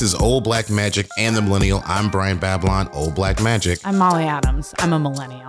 [0.00, 1.82] This is Old Black Magic and the Millennial.
[1.84, 3.80] I'm Brian Babylon, Old Black Magic.
[3.84, 4.72] I'm Molly Adams.
[4.78, 5.46] I'm a millennial.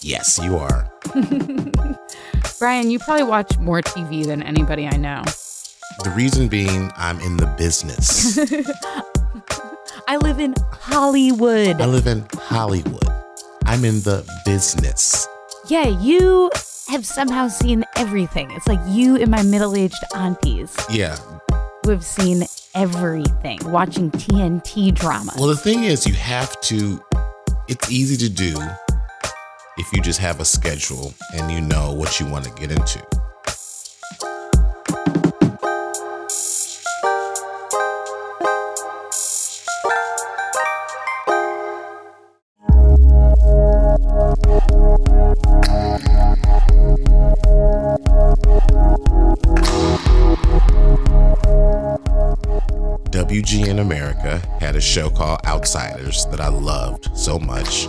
[0.00, 0.90] Yes, you are.
[2.58, 5.22] Brian, you probably watch more TV than anybody I know.
[6.04, 8.38] The reason being, I'm in the business.
[10.08, 11.82] I live in Hollywood.
[11.82, 13.06] I live in Hollywood.
[13.66, 15.28] I'm in the business.
[15.68, 16.50] yeah, you
[16.88, 18.50] have somehow seen everything.
[18.52, 21.16] It's like you and my middle aged aunties Yeah.
[21.84, 25.32] who have seen everything, watching TNT drama.
[25.36, 27.02] Well, the thing is, you have to,
[27.68, 28.54] it's easy to do
[29.76, 33.04] if you just have a schedule and you know what you want to get into.
[53.54, 57.86] WGN America had a show called Outsiders that I loved so much.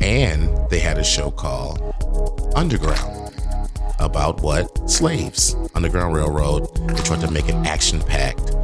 [0.00, 1.82] And they had a show called
[2.54, 3.34] Underground
[3.98, 4.88] about what?
[4.88, 5.56] Slaves.
[5.74, 6.72] Underground Railroad.
[6.86, 8.54] They tried to make it action packed.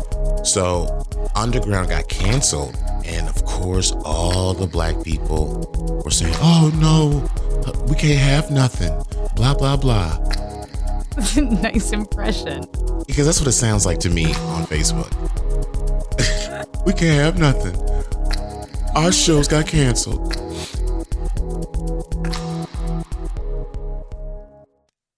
[0.46, 2.76] So Underground got canceled.
[3.04, 8.92] And of course, all the black people were saying, oh no, we can't have nothing.
[9.34, 10.18] Blah, blah, blah.
[11.36, 12.64] nice impression.
[13.08, 15.10] Because that's what it sounds like to me on Facebook.
[16.84, 17.76] We can't have nothing.
[18.94, 20.36] Our shows got canceled.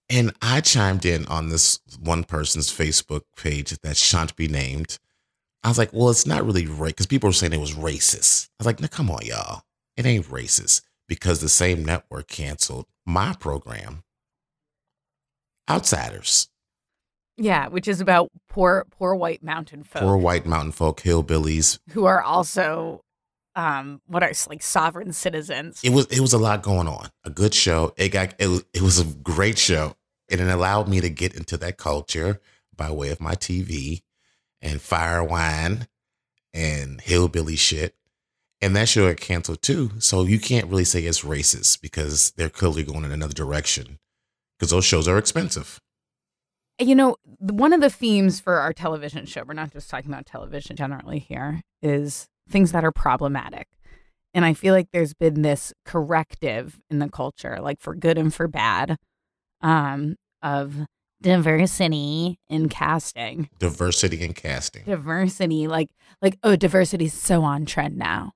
[0.09, 4.99] And I chimed in on this one person's Facebook page that shan't be named.
[5.63, 8.49] I was like, well, it's not really right because people were saying it was racist.
[8.51, 9.63] I was like, no, come on, y'all.
[9.97, 14.03] It ain't racist because the same network canceled my program,
[15.67, 16.49] Outsiders.
[17.37, 21.79] Yeah, which is about poor, poor white mountain folk Poor white mountain folk, hillbillies.
[21.91, 23.03] who are also,
[23.55, 25.81] um, what are like sovereign citizens.
[25.83, 27.09] It was it was a lot going on.
[27.23, 27.93] A good show.
[27.97, 29.95] It got it was, it was a great show,
[30.29, 32.39] and it allowed me to get into that culture
[32.75, 34.01] by way of my TV
[34.61, 35.87] and fire wine
[36.53, 37.95] and hillbilly shit.
[38.61, 39.91] And that show got canceled too.
[39.99, 43.99] So you can't really say it's racist because they're clearly going in another direction
[44.57, 45.79] because those shows are expensive.
[46.79, 50.25] You know, one of the themes for our television show, we're not just talking about
[50.25, 53.67] television generally here, is things that are problematic.
[54.33, 58.33] And I feel like there's been this corrective in the culture, like for good and
[58.33, 58.97] for bad,
[59.61, 60.85] um, of
[61.21, 63.49] diversity in casting.
[63.59, 64.83] Diversity in casting.
[64.83, 65.89] Diversity, like
[66.21, 68.33] like oh, diversity is so on trend now.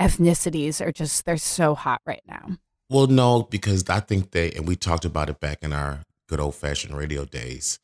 [0.00, 2.56] Ethnicities are just they're so hot right now.
[2.90, 6.40] Well, no, because I think they, and we talked about it back in our good
[6.40, 7.80] old fashioned radio days.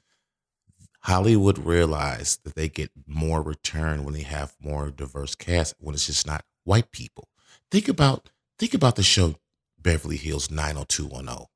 [1.01, 6.07] Hollywood realized that they get more return when they have more diverse cast when it's
[6.07, 7.29] just not white people.
[7.73, 9.35] Think about think about the show
[9.81, 11.47] Beverly Hills 90210.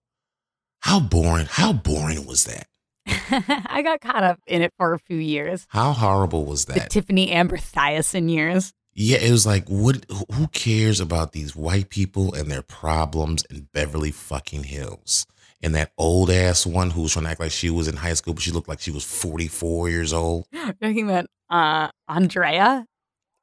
[0.80, 2.66] How boring, how boring was that?
[3.06, 5.66] I got caught up in it for a few years.
[5.68, 6.90] How horrible was that?
[6.90, 7.02] The?
[7.02, 8.72] Tiffani Amber Thiessen years.
[8.94, 10.04] Yeah, it was like, what?
[10.34, 15.26] Who cares about these white people and their problems in Beverly fucking Hills?
[15.62, 18.14] And that old ass one who was trying to act like she was in high
[18.14, 20.46] school, but she looked like she was forty four years old.
[20.52, 22.86] You're Talking about uh, Andrea.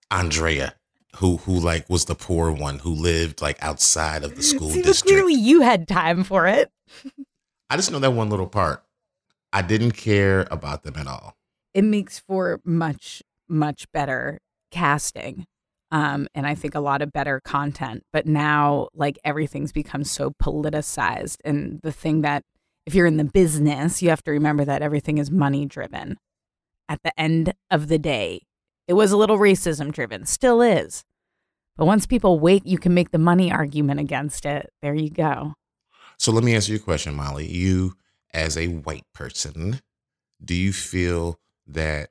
[0.09, 0.73] Andrea,
[1.17, 4.81] who who like was the poor one who lived like outside of the school See,
[4.81, 5.11] district.
[5.13, 6.72] clearly you had time for it.
[7.69, 8.83] I just know that one little part.
[9.53, 11.35] I didn't care about them at all.
[11.73, 14.39] It makes for much, much better
[14.72, 15.45] casting.
[15.91, 18.03] Um, and I think a lot of better content.
[18.11, 21.37] But now, like everything's become so politicized.
[21.45, 22.43] And the thing that,
[22.85, 26.17] if you're in the business, you have to remember that everything is money driven.
[26.89, 28.43] At the end of the day,
[28.87, 31.03] it was a little racism driven, still is.
[31.75, 34.71] But once people wait, you can make the money argument against it.
[34.81, 35.53] There you go.
[36.17, 37.45] So let me ask you a question, Molly.
[37.45, 37.94] You,
[38.33, 39.81] as a white person,
[40.44, 42.09] do you feel that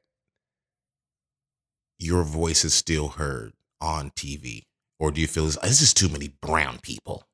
[1.98, 4.62] your voice is still heard on TV?
[4.98, 7.24] Or do you feel this, this is too many brown people?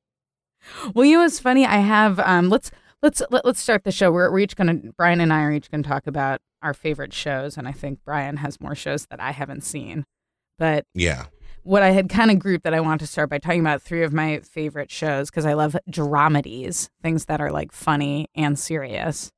[0.95, 1.65] Well, you know what's funny?
[1.67, 2.71] I have um let's
[3.03, 4.11] let's let, let's start the show.
[4.13, 7.57] We're we're each gonna Brian and I are each gonna talk about our favorite shows,
[7.57, 10.05] and I think Brian has more shows that I haven't seen.
[10.59, 11.27] But Yeah.
[11.65, 14.05] what I had kind of grouped that I want to start by talking about three
[14.05, 19.31] of my favorite shows because I love dramedies, things that are like funny and serious.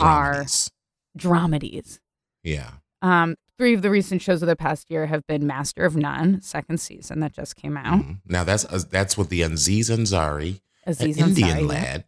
[0.00, 0.70] Are- Dramedies.
[1.18, 1.98] Dramedies.
[2.42, 2.70] Yeah.
[3.02, 6.40] Um, three of the recent shows of the past year have been Master of None,
[6.40, 8.00] second season that just came out.
[8.02, 8.18] Mhm.
[8.26, 11.68] Now that's uh, that's with the Aziz Ansari, an Aziz Indian Ansari.
[11.68, 12.04] lad.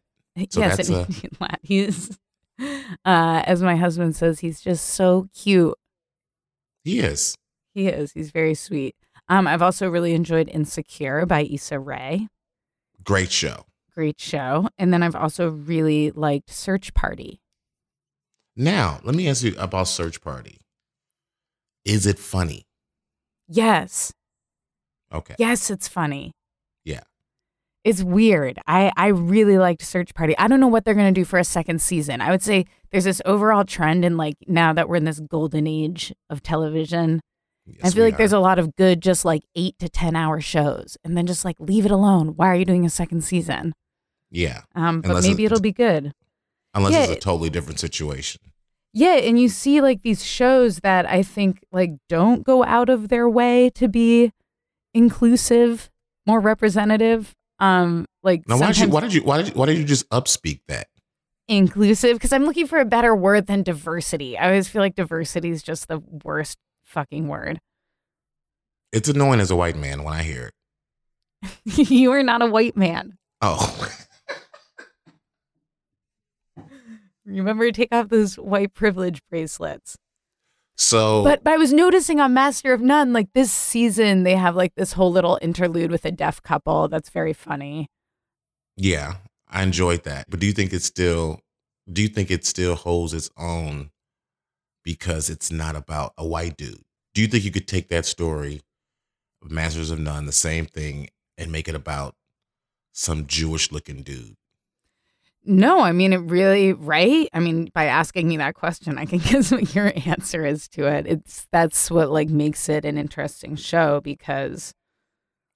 [0.50, 1.58] So yes, that's an a- Indian lad.
[1.62, 2.18] He's,
[2.60, 5.74] uh, as my husband says, he's just so cute.
[6.82, 7.36] He is.
[7.72, 8.10] He is.
[8.14, 8.96] He's very sweet.
[9.28, 12.26] Um, I've also really enjoyed Insecure by Issa Rae.
[13.04, 13.66] Great show.
[13.94, 14.68] Great show.
[14.76, 17.40] And then I've also really liked Search Party.
[18.56, 20.58] Now, let me ask you about Search Party.
[21.84, 22.64] Is it funny?
[23.48, 24.12] Yes.
[25.12, 25.34] Okay.
[25.38, 26.32] Yes, it's funny.
[26.84, 27.02] Yeah.
[27.84, 28.58] It's weird.
[28.66, 30.36] I, I really liked Search Party.
[30.38, 32.22] I don't know what they're going to do for a second season.
[32.22, 35.66] I would say there's this overall trend in like now that we're in this golden
[35.66, 37.20] age of television.
[37.66, 40.40] Yes, I feel like there's a lot of good, just like eight to 10 hour
[40.40, 42.28] shows and then just like leave it alone.
[42.36, 43.74] Why are you doing a second season?
[44.30, 44.62] Yeah.
[44.74, 46.12] Um, but Unless maybe it'll be good.
[46.74, 48.40] Unless Yeah, it's a totally different situation.
[48.96, 53.08] Yeah, and you see like these shows that I think like don't go out of
[53.08, 54.32] their way to be
[54.94, 55.90] inclusive,
[56.26, 57.34] more representative.
[57.58, 58.88] Um, like Now, why did you?
[58.88, 59.22] Why did you?
[59.22, 59.54] Why did you?
[59.54, 60.88] Why did you just upspeak that?
[61.48, 64.38] inclusive because I'm looking for a better word than diversity.
[64.38, 67.60] I always feel like diversity is just the worst fucking word.
[68.92, 70.52] It's annoying as a white man when I hear
[71.42, 71.54] it.
[71.90, 73.18] you are not a white man.
[73.42, 73.90] Oh,
[77.26, 79.96] Remember to take off those white privilege bracelets.
[80.76, 84.56] so But, but I was noticing on Master of None, like this season, they have
[84.56, 87.88] like this whole little interlude with a deaf couple that's very funny.
[88.76, 89.14] yeah,
[89.48, 90.26] I enjoyed that.
[90.28, 91.40] But do you think it still?
[91.90, 93.90] Do you think it still holds its own
[94.82, 96.82] because it's not about a white dude?
[97.14, 98.62] Do you think you could take that story,
[99.42, 102.16] of Masters of None, the same thing, and make it about
[102.92, 104.34] some Jewish looking dude?
[105.46, 107.28] No, I mean, it really, right?
[107.34, 110.86] I mean, by asking me that question, I can guess what your answer is to
[110.86, 111.06] it.
[111.06, 114.72] It's that's what like makes it an interesting show because,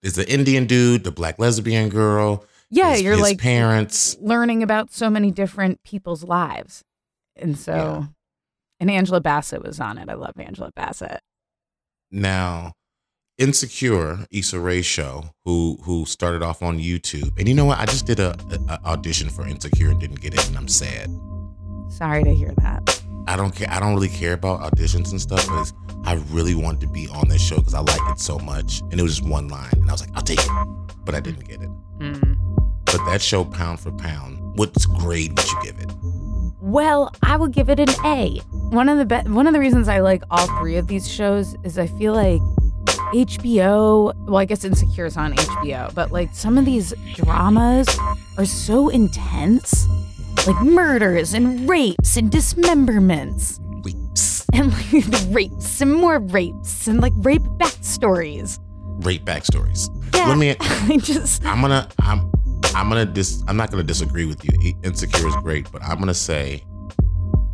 [0.02, 2.44] Is the Indian dude, the black lesbian girl?
[2.70, 4.16] yeah, his- you're his like parents.
[4.20, 6.82] learning about so many different people's lives.
[7.36, 8.04] And so, Yeah.
[8.80, 10.10] and Angela Bassett was on it.
[10.10, 11.20] I love Angela Bassett.
[12.10, 12.72] Now,
[13.38, 17.78] Insecure, Issa Rae show, who who started off on YouTube, and you know what?
[17.78, 18.34] I just did a,
[18.68, 21.08] a- audition for Insecure and didn't get it, and I'm sad.
[21.88, 23.00] Sorry to hear that.
[23.28, 23.68] I don't care.
[23.70, 25.72] I don't really care about auditions and stuff, but
[26.04, 28.94] I really wanted to be on this show because I like it so much, and
[28.94, 30.50] it was just one line, and I was like, I'll take it,
[31.04, 31.70] but I didn't get it.
[32.00, 32.36] Mm.
[32.86, 35.92] But that show, pound for pound, what grade would you give it?
[36.60, 38.38] Well, I would give it an A.
[38.70, 41.54] One of the be- one of the reasons I like all three of these shows
[41.62, 42.40] is I feel like
[43.12, 47.88] HBO, well I guess Insecure is on HBO, but like some of these dramas
[48.36, 49.86] are so intense.
[50.46, 54.72] Like murders and rapes and dismemberments Rapes, and
[55.12, 58.58] like rapes and more rapes and like rape backstories.
[59.04, 59.88] rape backstories.
[60.14, 60.56] Yeah, Let me.
[60.60, 62.30] I just I'm gonna I'm
[62.74, 64.74] I'm gonna dis I'm not gonna disagree with you.
[64.84, 66.62] Insecure is great, but I'm gonna say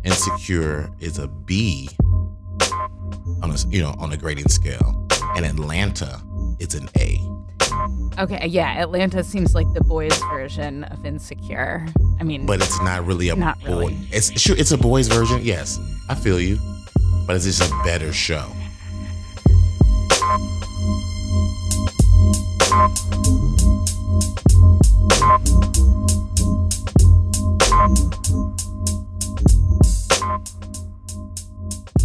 [0.03, 1.89] Insecure is a B
[3.41, 5.04] on a you know on a grading scale,
[5.35, 6.21] and Atlanta
[6.59, 7.19] is an A.
[8.19, 8.47] okay.
[8.47, 11.85] Yeah, Atlanta seems like the boys' version of Insecure.
[12.19, 13.67] I mean, But it's not really a Not boy.
[13.67, 13.97] really.
[14.11, 15.39] It's sure it's a boys version.
[15.43, 15.79] Yes,
[16.09, 16.57] I feel you,
[17.27, 18.51] but it's just a better show.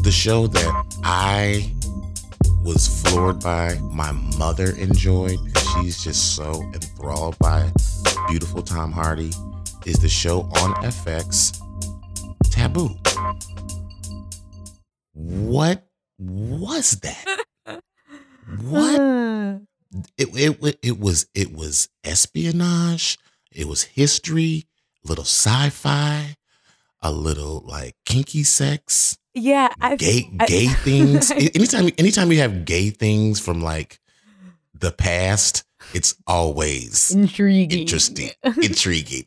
[0.03, 1.73] The show that I
[2.63, 7.69] was floored by, my mother enjoyed she's just so enthralled by
[8.29, 9.33] beautiful Tom Hardy,
[9.85, 11.61] is the show on FX
[12.51, 12.97] Taboo.
[15.13, 15.89] What
[16.21, 17.43] was that?
[18.63, 19.01] What?
[20.17, 20.29] It
[20.63, 23.19] it it was it was espionage.
[23.51, 24.67] It was history,
[25.05, 26.37] a little sci-fi,
[27.03, 31.31] a little like kinky sex, yeah, I gay I- gay things.
[31.31, 33.99] Anytime anytime you have gay things from like
[34.75, 37.81] the past, it's always intriguing.
[37.81, 38.31] interesting,
[38.63, 39.25] intriguing.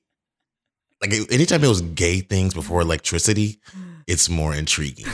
[1.01, 3.59] Like anytime it was gay things before electricity,
[4.07, 5.05] it's more intriguing.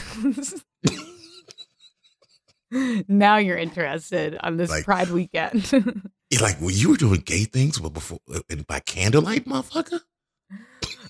[3.07, 5.71] now you're interested on this Like- Pride weekend.
[6.31, 10.01] It's like, well, you were doing gay things but before uh, and by candlelight, motherfucker.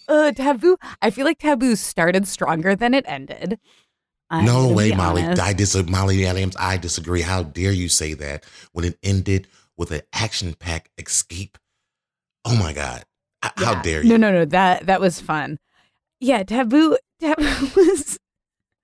[0.09, 0.75] Uh, taboo.
[1.01, 3.59] I feel like taboo started stronger than it ended.
[4.29, 5.23] I'm no way, Molly.
[5.23, 6.55] I dis- Molly Adams.
[6.59, 7.21] I disagree.
[7.21, 9.47] How dare you say that when it ended
[9.77, 11.57] with an action-packed escape?
[12.45, 13.05] Oh my god!
[13.43, 14.09] H- How dare you?
[14.09, 14.45] No, no, no.
[14.45, 15.57] That that was fun.
[16.19, 16.97] Yeah, taboo.
[17.19, 18.19] Taboo was.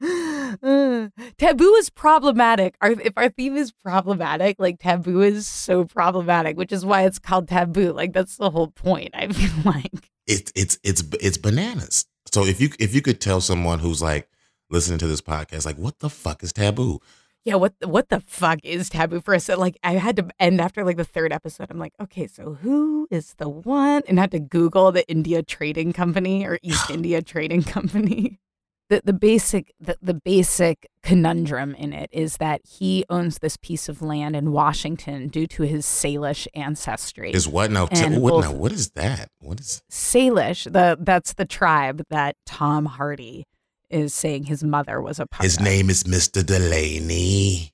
[0.02, 2.76] Uh, taboo is problematic.
[2.82, 7.20] Our, if our theme is problematic, like taboo is so problematic, which is why it's
[7.20, 7.92] called taboo.
[7.94, 9.12] Like that's the whole point.
[9.14, 10.10] I feel like.
[10.28, 12.06] It's it's it's it's bananas.
[12.32, 14.30] So if you if you could tell someone who's like
[14.70, 17.00] listening to this podcast, like, what the fuck is taboo?
[17.46, 19.46] yeah, what the, what the fuck is taboo for us?
[19.46, 21.68] So, like I had to end after like the third episode.
[21.70, 24.02] I'm like, okay, so who is the one?
[24.08, 28.40] And I had to Google the India Trading Company or East India Trading Company.
[28.88, 33.90] The the basic the, the basic conundrum in it is that he owns this piece
[33.90, 37.32] of land in Washington due to his Salish ancestry.
[37.32, 37.88] Is what now?
[37.92, 38.52] And what both- now?
[38.52, 39.30] What is that?
[39.40, 39.82] What is?
[39.92, 43.46] Salish, the that's the tribe that Tom Hardy
[43.90, 45.64] is saying his mother was a part His of.
[45.64, 46.46] name is Mr.
[46.46, 47.72] Delaney.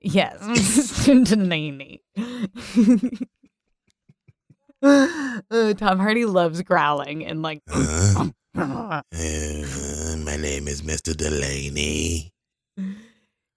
[0.00, 2.00] Yes, Mister Delaney.
[4.82, 7.60] Uh, Tom Hardy loves growling and like.
[7.72, 9.02] Uh, uh,
[10.18, 11.16] my name is Mr.
[11.16, 12.32] Delaney.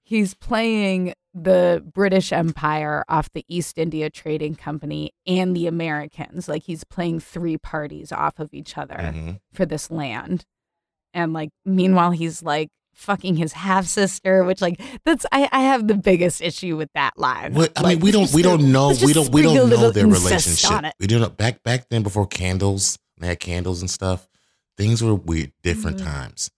[0.03, 6.48] He's playing the British Empire off the East India Trading Company and the Americans.
[6.50, 9.39] Like he's playing three parties off of each other Mhm.
[9.53, 10.46] for this land.
[11.13, 15.88] And like meanwhile he's like fucking his half sister, which like that's I, I have
[15.88, 17.53] the biggest issue with that line.
[17.53, 20.08] What I Like, mean, we don't we don't know we don't we don't know their
[20.08, 20.94] relationship.
[21.00, 22.98] We don't know back back then before candles.
[23.20, 24.27] They had candles and stuff.
[24.79, 26.05] Things were weird, different Mhm.
[26.05, 26.50] times.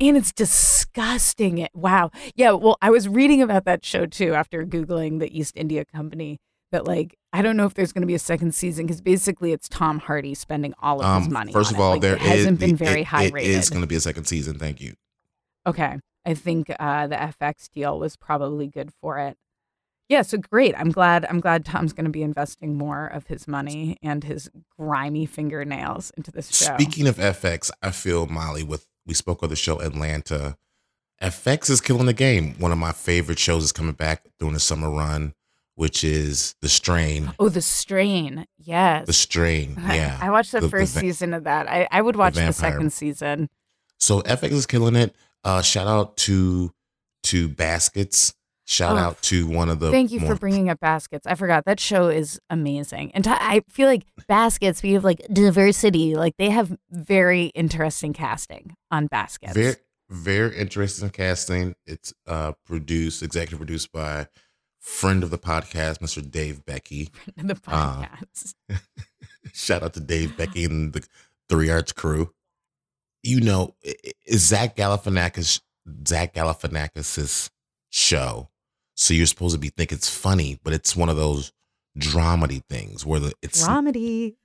[0.00, 1.58] and it's disgusting.
[1.58, 2.50] It wow, yeah.
[2.50, 6.38] Well, I was reading about that show too after googling the East India Company.
[6.72, 9.52] That like I don't know if there's going to be a second season because basically
[9.52, 11.52] it's Tom Hardy spending all of his Um, money.
[11.52, 11.80] first of it.
[11.80, 13.50] all, Like, there it hasn't is- been very it- high It rated.
[13.56, 14.58] is going to be a second season.
[14.58, 14.94] Thank you.
[15.66, 15.98] Okay.
[16.26, 19.36] I think uh, the FX deal was probably good for it.
[20.08, 20.74] Yeah, so great.
[20.78, 24.50] I'm glad I'm glad Tom's going to be investing more of his money and his
[24.78, 26.74] grimy fingernails into this show.
[26.74, 30.56] Speaking of FX, I feel Molly with we spoke of the show Atlanta.
[31.22, 32.54] FX is killing the game.
[32.58, 35.32] One of my favorite shows is coming back during the summer run,
[35.74, 37.32] which is The Strain.
[37.38, 38.46] oh, The Strain.
[38.58, 39.06] Yes.
[39.06, 40.18] The Strain, yeah.
[40.20, 41.68] I watched the, The- the first va- season of that.
[41.70, 42.72] I, I would watch the, vampire.
[42.72, 43.48] second season.
[43.98, 45.14] So FX is killing it.
[45.44, 46.72] Uh, shout out to
[47.24, 48.34] to Baskets.
[48.66, 49.90] Shout Oh, out to one of the.
[49.90, 51.26] Thank you more- for bringing up Baskets.
[51.26, 54.82] I forgot that show is amazing, and t- I feel like Baskets.
[54.82, 56.14] We have like diversity.
[56.14, 59.52] Like they have very interesting casting on Baskets.
[59.52, 59.74] Very
[60.10, 61.74] very interesting casting.
[61.86, 64.28] It's uh produced, executive produced by
[64.80, 66.28] friend of the podcast, Mr.
[66.28, 67.10] Dave Becky.
[67.36, 68.54] Friend of the uh, podcast.
[69.52, 71.06] Shout out to Dave Becky and the
[71.48, 72.32] Three Arts crew.
[73.22, 75.60] You know, i- i- is Zach Galifianakis
[76.08, 77.50] Zach Galifianakis's
[77.90, 78.48] show.
[78.96, 81.52] So you're supposed to be think it's funny, but it's one of those
[81.98, 84.36] dramedy things where the it's Dramedy.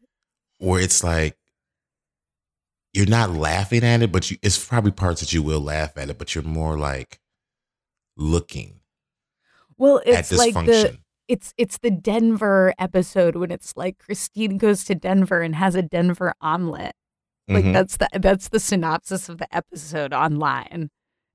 [0.59, 1.35] where it's like
[2.93, 6.09] you're not laughing at it, but you it's probably parts that you will laugh at
[6.09, 7.19] it, but you're more like
[8.17, 8.79] looking
[9.77, 14.83] Well, at it's like the it's it's the Denver episode when it's like Christine goes
[14.85, 16.93] to Denver and has a Denver omelet.
[17.47, 17.73] Like Mhm.
[17.73, 20.89] that's the that's the synopsis of the episode online,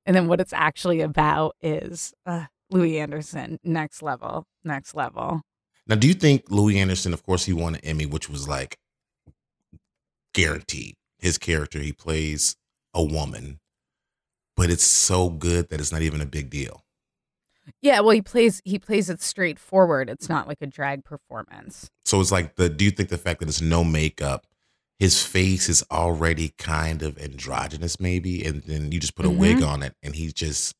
[0.06, 5.40] and then what it's actually about is uh, Louie Anderson next level, next level.
[5.86, 8.78] Now, do you think Louie Anderson, of course, he won an Emmy, which was like
[10.34, 10.96] guaranteed.
[11.18, 12.56] His character, he plays
[12.92, 13.60] a woman,
[14.56, 16.82] but it's so good that it's not even a big deal.
[17.80, 20.10] Yeah, well, he plays he plays it straightforward.
[20.10, 21.88] It's not like a drag performance.
[22.04, 22.68] So it's like the.
[22.68, 24.46] Do you think the fact that it's no makeup,
[24.98, 29.58] his face is already kind of androgynous, maybe, and then you just put a wig
[29.58, 29.66] Mhm.
[29.68, 30.74] on it, and he's just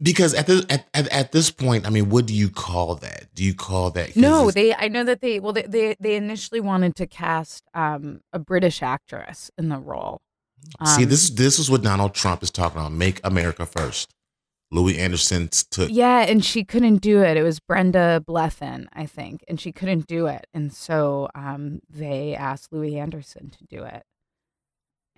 [0.00, 3.34] because at this at, at at this point, I mean, what do you call that?
[3.34, 4.74] Do you call that No, they.
[4.74, 5.40] I know that they.
[5.40, 10.20] Well, they they, they initially wanted to cast um, a British actress in the role.
[10.84, 12.92] see Um, this this is what Donald Trump is talking about.
[12.92, 14.14] Make America first.
[14.70, 17.38] Louie Anderson took Yeah, and she couldn't do it.
[17.38, 22.34] It was Brenda Blethyn, I think, and she couldn't do it, and so um, they
[22.34, 24.04] asked Louie Anderson to do it.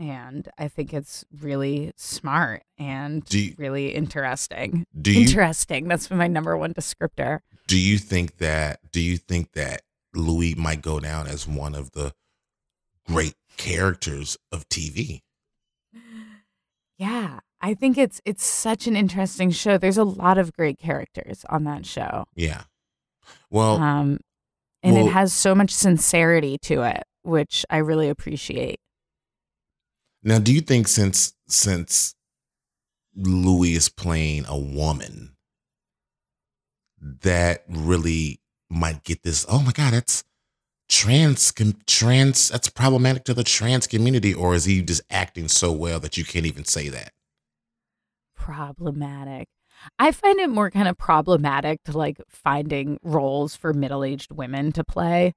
[0.00, 4.87] And I think it's really smart and you- really interesting.
[5.00, 5.88] Do you interesting.
[5.88, 7.40] That's my number one descriptor.
[7.66, 9.83] do you think that do you think that
[10.14, 12.12] Louie might go down as one of the
[13.07, 15.21] great characters of TV?
[16.97, 19.78] Yeah, I think it's it's such an interesting show.
[19.78, 22.25] There's a lot of great characters on that show.
[22.35, 22.62] Yeah.
[23.50, 24.19] Well, Um,
[24.83, 28.80] and well- it has so much sincerity to it, which I really appreciate.
[30.23, 32.15] Now do you think since since
[33.17, 35.37] Louie is playing a woman
[37.00, 40.23] that really might get this oh my god that's
[40.89, 41.53] trans
[41.87, 46.17] trans that's problematic to the trans community or is he just acting so well that
[46.19, 47.12] you can't even say that
[48.41, 49.49] Problematic.
[49.99, 54.73] I find it more kind of problematic to like finding roles for middle aged women
[54.73, 55.35] to play.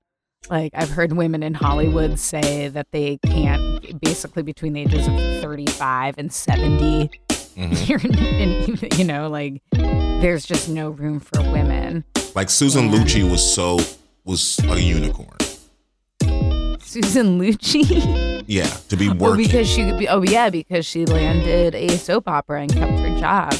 [0.50, 5.16] Like I've heard women in Hollywood say that they can't basically between the ages of
[5.42, 7.10] 35 and 70
[7.56, 7.88] Mhm.
[7.88, 12.04] You're, in, you know, like there's just no room for women.
[12.34, 12.98] Like Susan Yeah.
[12.98, 13.80] Lucci was so
[14.26, 15.38] was a unicorn.
[16.80, 18.44] Susan Lucci.
[18.48, 19.46] Yeah, to be Oh, working.
[19.46, 20.10] because she could be.
[20.10, 23.54] Oh, yeah, because she landed a soap opera and kept her job.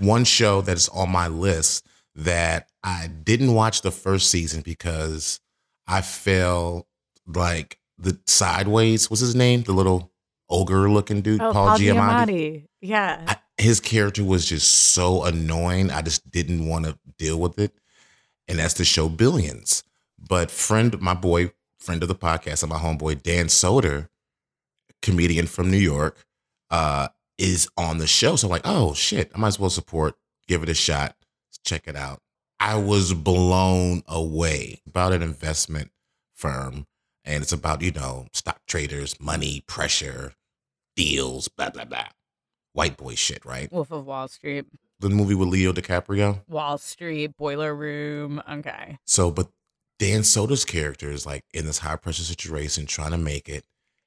[0.00, 5.40] One show that is on my list that I didn't watch the first season because
[5.86, 6.86] I felt
[7.26, 10.10] like the sideways was his name, the little
[10.48, 12.66] ogre looking dude, Oh, Paul, Giamatti.
[12.80, 13.22] Yeah.
[13.28, 15.90] I, his character was just so annoying.
[15.90, 17.72] I just didn't want to deal with it.
[18.48, 19.84] And that's the show Billions.
[20.18, 24.08] But friend, my boy, friend of the podcast, and my homeboy Dan Soder,
[25.02, 26.24] comedian from New York,
[26.70, 27.08] uh,
[27.40, 28.36] is on the show.
[28.36, 30.14] So I'm like, oh shit, I might as well support,
[30.46, 31.16] give it a shot,
[31.64, 32.20] check it out.
[32.60, 35.90] I was blown away about an investment
[36.36, 36.86] firm,
[37.24, 40.34] and it's about you know stock traders, money, pressure,
[40.94, 42.08] deals, blah blah blah,
[42.74, 43.72] white boy shit, right?
[43.72, 44.66] Wolf of Wall Street.
[45.00, 46.42] The movie with Leo DiCaprio.
[46.46, 48.42] Wall Street, Boiler Room.
[48.50, 48.98] Okay.
[49.06, 49.48] So, but
[49.98, 53.64] Dan Soder's character is like in this high pressure situation, trying to make it,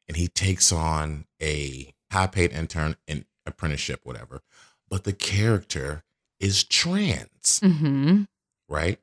[0.08, 4.42] and he takes on a high paid intern in apprenticeship, whatever.
[4.90, 6.04] But the character
[6.40, 8.24] is trans, Mm-hmm.
[8.70, 9.00] right?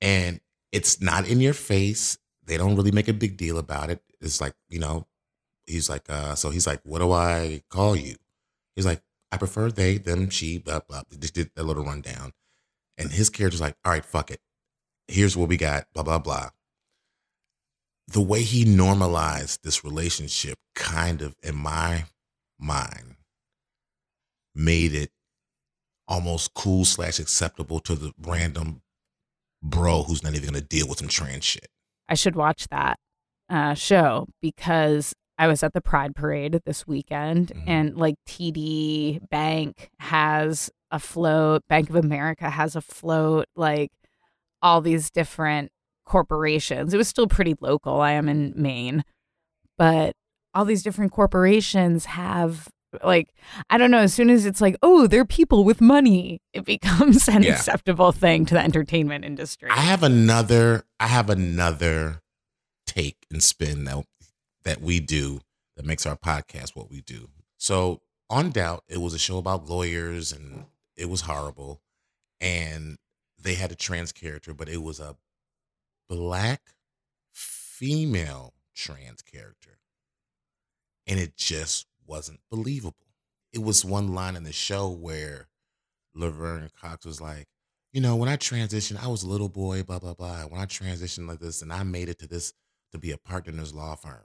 [0.00, 0.40] And
[0.72, 2.18] it's not in your face.
[2.44, 4.02] They don't really make a big deal about it.
[4.20, 5.06] It's like, you know,
[5.66, 8.16] he's like, uh, so he's like, what do I call you?
[8.74, 9.02] He's like,
[9.32, 11.02] I prefer they, them, she, blah, blah.
[11.10, 12.32] They just did a little rundown.
[12.98, 14.40] And his character's like, all right, fuck it.
[15.08, 16.50] Here's what we got, blah, blah, blah.
[18.08, 22.04] The way he normalized this relationship kind of, in my
[22.58, 23.16] mind,
[24.54, 25.10] made it
[26.08, 28.80] almost cool slash acceptable to the random
[29.62, 31.66] bro who's not even gonna deal with some trans shit.
[32.08, 32.98] I should watch that
[33.48, 37.64] uh, show because I was at the Pride Parade this weekend, Mhm.
[37.66, 43.90] and like TD Bank has a float, Bank of America has a float, like
[44.62, 45.70] all these different
[46.06, 46.94] corporations.
[46.94, 48.00] It was still pretty local.
[48.00, 49.04] I am in Maine,
[49.76, 50.14] but
[50.56, 52.68] all these different corporations have
[53.02, 53.28] like
[53.68, 53.98] I don't know.
[53.98, 57.52] As soon as it's like, oh, they're people with money, it becomes an Yeah.
[57.54, 59.68] acceptable thing to the entertainment industry.
[59.70, 62.22] I have another I have another
[62.86, 64.04] take and spin that
[64.64, 65.40] that we do
[65.76, 67.28] that makes our podcast what we do.
[67.58, 70.64] So on doubt, it was a show about lawyers and
[70.96, 71.82] it was horrible.
[72.40, 72.96] And
[73.38, 75.16] they had a trans character, but it was a
[76.08, 76.60] black
[77.32, 79.78] female trans character.
[81.06, 82.96] And it just wasn't believable.
[83.52, 85.48] It was one line in the show where
[86.14, 87.46] Laverne Cox was like,
[87.92, 90.42] you know, when I transitioned, I was a little boy, blah, blah, blah.
[90.42, 92.52] When I transitioned like this and I made it to this
[92.92, 94.24] to be a partner in this law firm.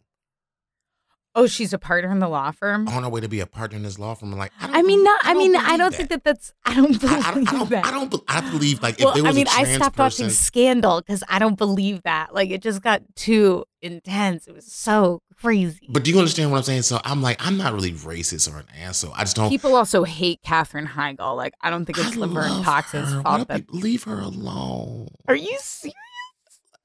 [1.36, 2.88] Oh, she's a partner in the law firm.
[2.88, 4.34] On her way to be a partner in this law firm.
[4.34, 5.22] I'm like, I, I mean, not.
[5.24, 6.54] I, mean, I don't think that that's.
[6.66, 7.86] I don't believe I, I don't, I don't, that.
[7.86, 9.98] I don't, I believe like well, if there was I mean, a I trans stopped
[9.98, 12.34] person, watching Scandal because I don't believe that.
[12.34, 14.48] Like, it just got too intense.
[14.48, 15.88] It was so crazy.
[15.90, 16.84] But do you understand what I'm saying?
[16.84, 19.14] So I'm like, I'm not really racist or an asshole.
[19.16, 19.50] I just don't.
[19.50, 21.36] People also hate Katherine Heigl.
[21.36, 23.22] Like, I don't think it's I Laverne Cox's her.
[23.22, 23.48] Fault.
[23.48, 25.08] That people leave her alone.
[25.28, 25.96] are you serious?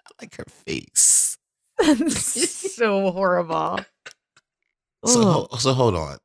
[0.00, 1.38] I like her face.
[1.78, 3.80] That's so horrible.
[5.06, 6.18] So, so hold on,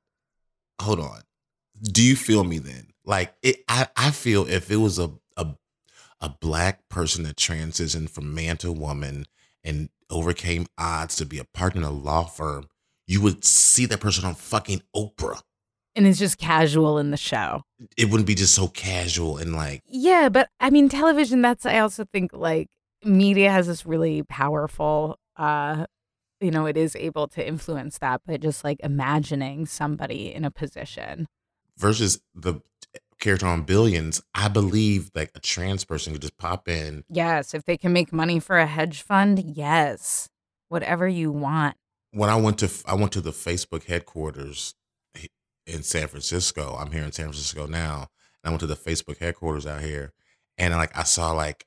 [0.82, 1.22] hold on.
[1.82, 2.88] Do you feel me then?
[3.06, 5.48] Like it, I, I feel if it was a a
[6.20, 9.26] a black person that transitioned from man to woman
[9.63, 12.67] and overcame odds to be a partner in a law firm,
[13.08, 15.41] you would see that person on fucking Oprah.
[15.96, 17.63] and it's just casual in the show.
[17.98, 21.41] It wouldn't be just so casual and like Yeah, but I mean, television.
[21.41, 22.67] That's I also think like
[23.04, 25.17] media has this really powerful.
[25.38, 25.86] uh
[26.41, 30.51] you know, it is able to influence that, but just like imagining somebody in a
[30.51, 31.27] position.
[31.77, 32.62] versus the
[33.19, 34.21] character on Billions.
[34.34, 37.04] I believe like a trans person could just pop in.
[37.10, 40.27] Yes, if they can make money for a hedge fund, yes,
[40.69, 41.77] whatever you want.
[42.12, 44.73] when I went to I went to the Facebook headquarters
[45.67, 46.75] in San Francisco.
[46.80, 48.08] I'm here in San Francisco now.
[48.43, 50.13] And I went to the Facebook headquarters out here,
[50.58, 51.65] and like I saw like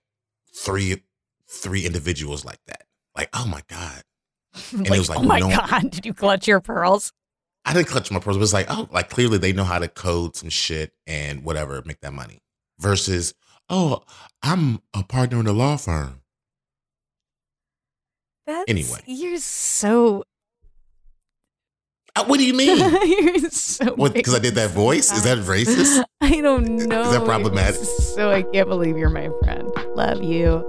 [0.55, 1.03] three
[1.49, 2.83] three individuals like that.
[3.17, 4.03] Like, oh my god!
[4.73, 7.13] Like, it was like, oh my no- god, did you clutch your pearls?
[7.65, 9.89] I didn't clutch my pearls, but it's like, oh, like clearly they know how to
[9.89, 12.41] code some shit and whatever, make that money.
[12.79, 13.35] Versus,
[13.71, 14.03] oh,
[14.43, 16.21] I'm a partner in a law firm.
[18.47, 18.99] That's, Anyway.
[19.07, 20.25] you're so
[22.15, 22.77] Uh, what do you mean?
[23.07, 25.11] You're so Because I did that voice?
[25.11, 26.05] Is that racist?
[26.21, 27.03] I don't know.
[27.03, 27.77] Is that problematic?
[27.81, 29.69] So I can't believe you're my friend.
[29.97, 30.63] Love you.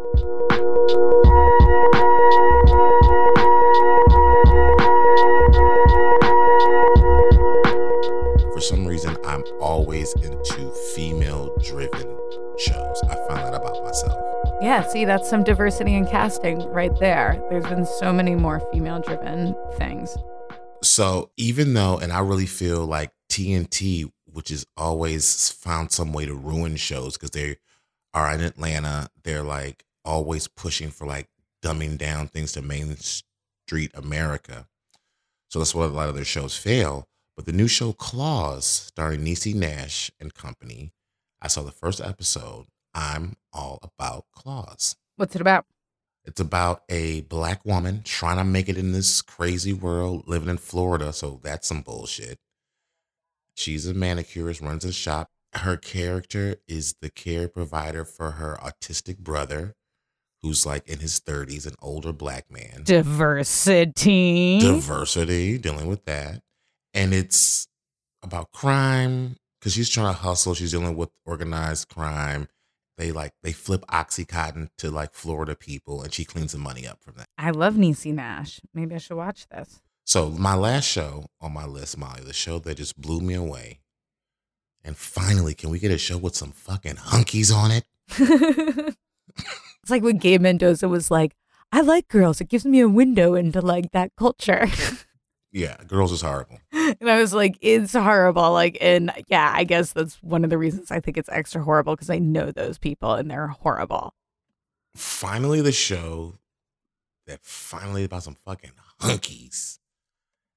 [8.56, 12.08] For some reason, I'm always into female driven
[12.58, 13.02] shows.
[13.04, 14.18] I found that about myself.
[14.62, 17.46] Yeah, see, that's some diversity in casting right there.
[17.50, 20.16] There's been so many more female driven things.
[20.82, 26.26] So even though, and I really feel like TNT, which has always found some way
[26.26, 27.58] to ruin shows because they
[28.14, 31.28] are in Atlanta, they're like always pushing for like
[31.62, 34.70] dumbing down things to Main Street America.
[35.50, 37.10] So that's why a lot of their shows fail.
[37.36, 40.94] But the new show Claws, starring Niecy Nash and company,
[41.42, 42.68] I saw the first episode.
[42.94, 44.96] I'm all about Claws.
[45.18, 45.66] What's it about?
[46.24, 50.58] It's about a black woman trying to make it in this crazy world, living in
[50.58, 51.14] Florida.
[51.14, 52.40] So that's some bullshit.
[53.54, 55.30] She's a manicurist, runs a shop.
[55.54, 59.76] Her character is the care provider for her autistic brother,
[60.42, 62.82] who's like in his 30s, an older black man.
[62.84, 64.60] Diversity.
[64.60, 66.42] Diversity, dealing with that.
[66.96, 67.68] And it's
[68.24, 70.56] about crime because she's trying to hustle.
[70.56, 72.48] She's dealing with organized crime.
[72.98, 77.04] They like they flip oxycontin to like Florida people, and she cleans the money up
[77.04, 77.28] from that.
[77.38, 78.62] I love Niecy Nash.
[78.74, 79.82] Maybe I should watch this.
[80.06, 83.80] So my last show on my list, Molly, the show that just blew me away.
[84.84, 87.86] And finally, can we get a show with some fucking hunkies on it?
[89.82, 91.36] it's like when Gay Mendoza was like,
[91.72, 92.40] I like girls.
[92.40, 94.68] It gives me a window into like that culture.
[95.56, 96.60] yeah, girls is horrible.
[97.02, 98.52] And I was like, it's horrible.
[98.52, 101.96] Like, and yeah, I guess that's one of the reasons I think it's extra horrible
[101.96, 104.14] because I know those people and they're horrible.
[104.96, 106.36] Finally, the show
[107.26, 109.80] that finally about some fucking hunkies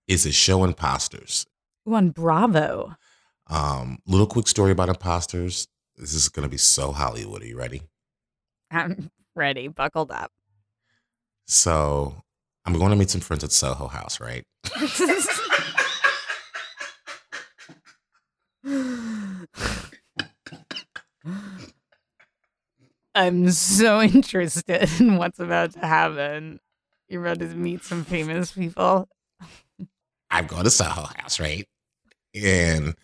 [0.06, 1.46] is a show Imposters.
[1.88, 2.94] Ooh, on Bravo.
[3.46, 5.66] Um, little quick story about Imposters.
[5.96, 7.42] This is gonna be so Hollywood.
[7.42, 7.82] Are you ready?
[8.70, 10.30] I'm ready, buckled up.
[11.46, 12.22] So
[12.68, 14.44] I'm going to meet some friends at Soho House, right?
[23.14, 26.60] I'm so interested in what's about to happen.
[27.08, 29.08] You're about to meet some famous people.
[30.30, 31.66] I'm going to Soho House, right?
[32.34, 32.94] And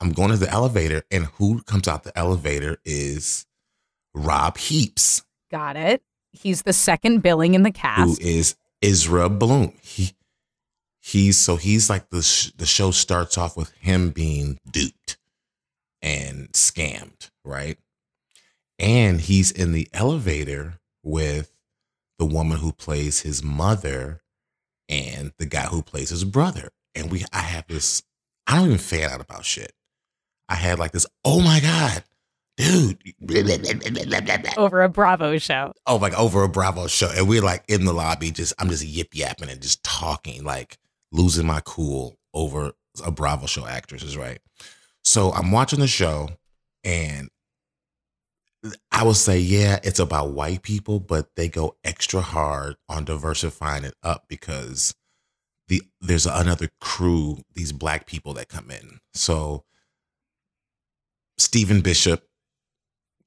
[0.00, 3.46] I'm going to the elevator, and who comes out the elevator is
[4.14, 5.22] Rob Heaps.
[5.48, 6.02] Got it.
[6.32, 8.20] He's the second billing in the cast.
[8.20, 9.72] Who is Ezra Bloom?
[9.82, 10.12] He
[11.00, 15.18] he's so he's like the sh- the show starts off with him being duped
[16.00, 17.78] and scammed, right?
[18.78, 21.52] And he's in the elevator with
[22.18, 24.20] the woman who plays his mother
[24.88, 26.70] and the guy who plays his brother.
[26.94, 28.02] And we I have this
[28.46, 29.72] I don't even fan out about shit.
[30.48, 32.04] I had like this, oh my God,
[32.56, 32.98] dude.
[34.56, 35.72] Over a Bravo show.
[35.86, 37.10] Oh, like over a Bravo show.
[37.14, 40.78] And we're like in the lobby, just I'm just yip yapping and just talking, like
[41.10, 42.72] losing my cool over
[43.04, 44.40] a Bravo show actress is right.
[45.04, 46.28] So I'm watching the show
[46.84, 47.28] and
[48.90, 53.84] I will say, yeah, it's about white people, but they go extra hard on diversifying
[53.84, 54.94] it up because
[55.68, 59.00] the there's another crew, these black people that come in.
[59.14, 59.64] So
[61.38, 62.24] Stephen Bishop,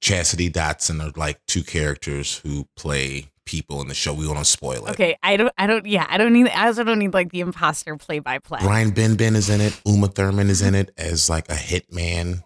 [0.00, 4.12] Chastity Dotson are like two characters who play people in the show.
[4.12, 4.90] We won't spoil it.
[4.90, 7.40] Okay, I don't, I don't, yeah, I don't need, I also don't need like the
[7.40, 8.60] imposter play by play.
[8.60, 9.80] Brian Benben is in it.
[9.86, 12.42] Uma Thurman is in it as like a hitman.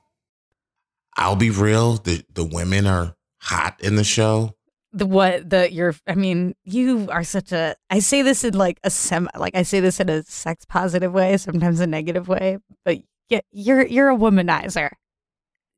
[1.16, 1.96] I'll be real.
[1.96, 4.56] The the women are hot in the show.
[4.92, 8.78] The what the you're I mean, you are such a I say this in like
[8.84, 12.58] a semi like I say this in a sex positive way, sometimes a negative way,
[12.84, 14.90] but yeah, you're you're a womanizer.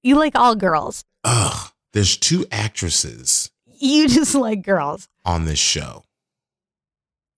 [0.03, 1.05] You like all girls.
[1.25, 1.71] Ugh.
[1.93, 5.09] There's two actresses You just like girls.
[5.25, 6.05] on this show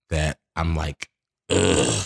[0.09, 1.09] that I'm like,
[1.49, 2.05] ugh.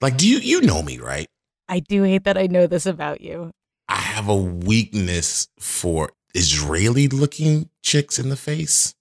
[0.00, 1.28] Like, do you you know me, right?
[1.68, 3.50] I do hate that I know this about you.
[3.88, 8.94] I have a weakness for Israeli looking chicks in the face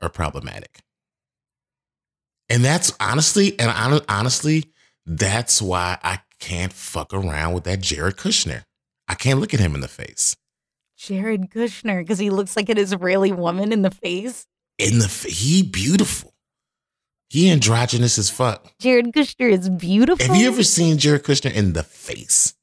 [0.00, 0.80] are problematic.
[2.48, 4.72] And that's honestly, and hon- honestly,
[5.06, 8.64] that's why I can't fuck around with that Jared Kushner.
[9.08, 10.36] I can't look at him in the face.
[11.02, 14.46] Jared Kushner, because he looks like an Israeli woman in the face.
[14.78, 16.32] In the he beautiful.
[17.28, 18.72] He androgynous as fuck.
[18.78, 20.24] Jared Kushner is beautiful.
[20.24, 22.54] Have you ever seen Jared Kushner in the face?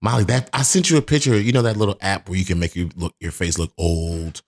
[0.00, 1.36] Molly, that I sent you a picture.
[1.38, 4.42] You know that little app where you can make you look your face look old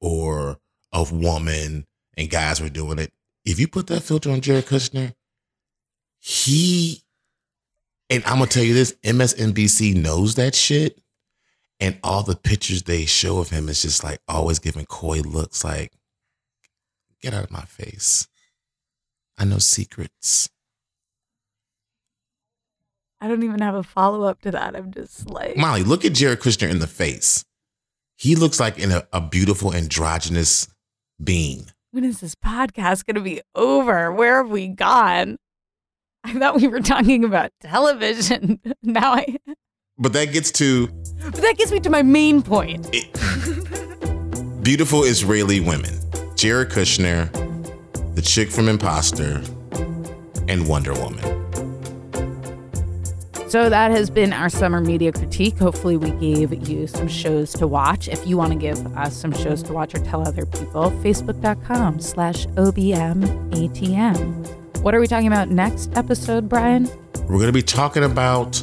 [0.00, 0.58] or
[0.92, 3.12] a woman, and guys were doing it.
[3.44, 5.14] If you put that filter on Jared Kushner,
[6.18, 7.02] he
[8.10, 11.00] And I'm gonna tell you this: MSNBC knows that shit,
[11.80, 15.64] and all the pictures they show of him is just like always giving coy looks,
[15.64, 15.92] like,
[17.22, 18.28] "Get out of my face!
[19.38, 20.48] I know secrets."
[23.22, 24.74] I don't even have a follow up to that.
[24.74, 27.44] I'm just like Molly, look at Jared Kushner in the face.
[28.16, 30.68] He looks like in a, a beautiful androgynous
[31.22, 31.66] being.
[31.90, 34.12] When is this podcast going to be over?
[34.12, 35.36] Where have we gone?
[36.22, 38.60] I thought we were talking about television.
[38.82, 39.38] now I.
[40.00, 40.88] But that gets to.
[41.22, 42.88] But that gets me to my main point.
[42.92, 43.12] It,
[44.62, 46.00] beautiful Israeli women.
[46.36, 47.30] Jared Kushner,
[48.14, 49.42] the chick from Imposter,
[50.48, 51.22] and Wonder Woman.
[53.50, 55.58] So that has been our summer media critique.
[55.58, 58.08] Hopefully, we gave you some shows to watch.
[58.08, 62.00] If you want to give us some shows to watch or tell other people, facebook.com
[62.00, 64.46] slash OBMATM.
[64.82, 66.88] What are we talking about next episode, Brian?
[67.28, 68.62] We're going to be talking about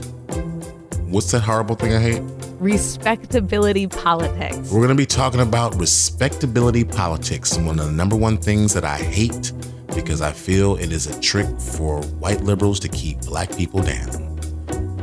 [1.08, 2.22] what's that horrible thing I hate?
[2.60, 4.72] Respectability politics.
[4.72, 8.86] We're going to be talking about respectability politics, one of the number one things that
[8.86, 9.52] I hate
[9.96, 14.39] because I feel it is a trick for white liberals to keep black people down.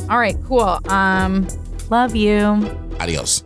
[0.08, 0.78] All right, cool.
[0.88, 1.48] Um,
[1.90, 2.38] love you.
[3.00, 3.42] Adios.